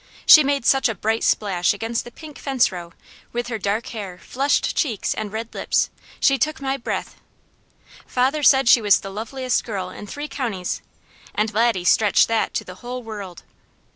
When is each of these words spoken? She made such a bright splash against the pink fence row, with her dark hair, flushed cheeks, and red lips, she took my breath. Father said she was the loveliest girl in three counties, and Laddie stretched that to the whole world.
She 0.25 0.43
made 0.43 0.65
such 0.65 0.89
a 0.89 0.95
bright 0.95 1.23
splash 1.23 1.75
against 1.75 2.05
the 2.05 2.11
pink 2.11 2.39
fence 2.39 2.71
row, 2.71 2.93
with 3.33 3.49
her 3.49 3.59
dark 3.59 3.85
hair, 3.89 4.17
flushed 4.17 4.75
cheeks, 4.75 5.13
and 5.13 5.31
red 5.31 5.53
lips, 5.53 5.91
she 6.19 6.39
took 6.39 6.59
my 6.59 6.75
breath. 6.75 7.17
Father 8.07 8.41
said 8.41 8.67
she 8.67 8.81
was 8.81 9.01
the 9.01 9.11
loveliest 9.11 9.63
girl 9.63 9.91
in 9.91 10.07
three 10.07 10.27
counties, 10.27 10.81
and 11.35 11.53
Laddie 11.53 11.85
stretched 11.85 12.27
that 12.29 12.55
to 12.55 12.63
the 12.63 12.75
whole 12.81 13.03
world. 13.03 13.43